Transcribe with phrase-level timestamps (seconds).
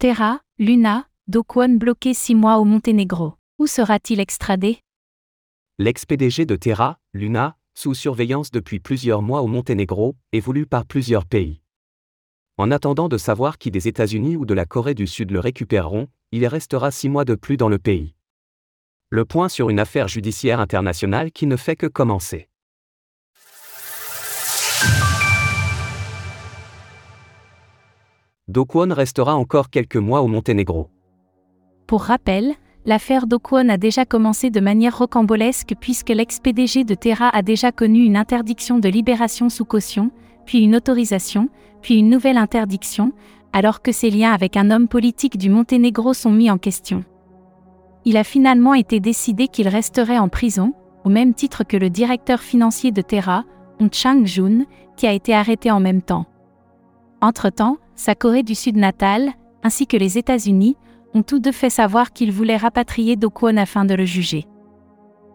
[0.00, 3.34] Terra, Luna, Do Kwon bloqué six mois au Monténégro.
[3.58, 4.78] Où sera-t-il extradé?
[5.78, 11.26] L'ex-PDG de Terra, Luna, sous surveillance depuis plusieurs mois au Monténégro, est voulu par plusieurs
[11.26, 11.60] pays.
[12.56, 16.08] En attendant de savoir qui des États-Unis ou de la Corée du Sud le récupéreront,
[16.32, 18.14] il restera six mois de plus dans le pays.
[19.10, 22.48] Le point sur une affaire judiciaire internationale qui ne fait que commencer.
[28.50, 30.88] Do Kwon restera encore quelques mois au Monténégro.
[31.86, 32.54] Pour rappel,
[32.84, 37.70] l'affaire Do Kwon a déjà commencé de manière rocambolesque puisque l'ex-PDG de Terra a déjà
[37.70, 40.10] connu une interdiction de libération sous caution,
[40.46, 41.48] puis une autorisation,
[41.80, 43.12] puis une nouvelle interdiction,
[43.52, 47.04] alors que ses liens avec un homme politique du Monténégro sont mis en question.
[48.04, 50.72] Il a finalement été décidé qu'il resterait en prison,
[51.04, 53.44] au même titre que le directeur financier de Terra,
[53.78, 54.64] Hong Chang-jun,
[54.96, 56.26] qui a été arrêté en même temps.
[57.22, 60.76] Entre-temps, sa Corée du Sud natale, ainsi que les États-Unis,
[61.12, 64.46] ont tous deux fait savoir qu'ils voulaient rapatrier Do Kwon afin de le juger.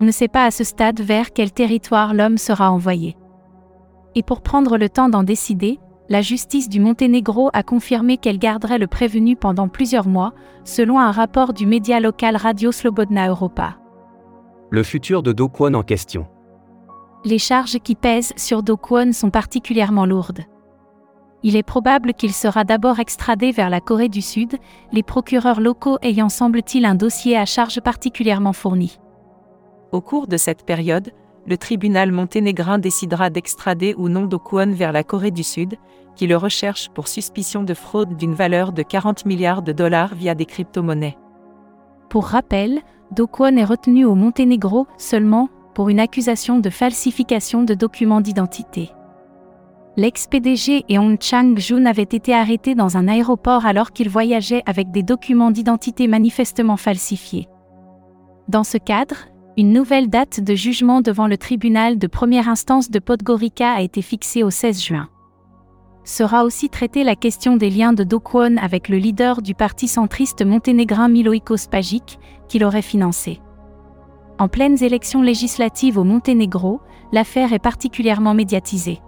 [0.00, 3.16] On ne sait pas à ce stade vers quel territoire l'homme sera envoyé.
[4.14, 8.78] Et pour prendre le temps d'en décider, la justice du Monténégro a confirmé qu'elle garderait
[8.78, 10.32] le prévenu pendant plusieurs mois,
[10.64, 13.76] selon un rapport du média local Radio Slobodna Europa.
[14.70, 16.26] Le futur de Do Kwon en question.
[17.24, 20.44] Les charges qui pèsent sur Do Kwon sont particulièrement lourdes
[21.42, 24.56] il est probable qu'il sera d'abord extradé vers la Corée du Sud,
[24.92, 28.98] les procureurs locaux ayant semble-t-il un dossier à charge particulièrement fourni.
[29.92, 31.12] Au cours de cette période,
[31.46, 35.76] le tribunal monténégrin décidera d'extrader ou non Do Kwon vers la Corée du Sud,
[36.16, 40.34] qui le recherche pour suspicion de fraude d'une valeur de 40 milliards de dollars via
[40.34, 41.16] des crypto-monnaies.
[42.08, 42.80] Pour rappel,
[43.12, 48.90] Do Kwon est retenu au Monténégro seulement pour une accusation de falsification de documents d'identité
[49.96, 55.02] l'ex-PDG et Hong Chang-jun avaient été arrêtés dans un aéroport alors qu'ils voyageaient avec des
[55.02, 57.48] documents d'identité manifestement falsifiés.
[58.48, 59.16] Dans ce cadre,
[59.56, 64.02] une nouvelle date de jugement devant le tribunal de première instance de Podgorica a été
[64.02, 65.08] fixée au 16 juin.
[66.04, 69.88] Sera aussi traitée la question des liens de Do Kwon avec le leader du parti
[69.88, 72.18] centriste monténégrin Miloiko Spajic,
[72.48, 73.40] qui l'aurait financé.
[74.38, 76.80] En pleines élections législatives au Monténégro,
[77.12, 79.00] l'affaire est particulièrement médiatisée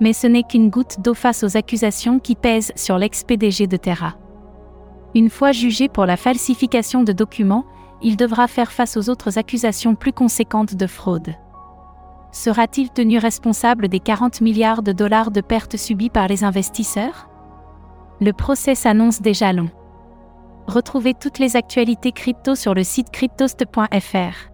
[0.00, 4.14] mais ce n'est qu'une goutte d'eau face aux accusations qui pèsent sur l'ex-PDG de Terra.
[5.14, 7.64] Une fois jugé pour la falsification de documents,
[8.02, 11.34] il devra faire face aux autres accusations plus conséquentes de fraude.
[12.32, 17.28] Sera-t-il tenu responsable des 40 milliards de dollars de pertes subies par les investisseurs?
[18.20, 19.70] Le procès s'annonce déjà long.
[20.66, 24.50] Retrouvez toutes les actualités crypto sur le site cryptost.fr.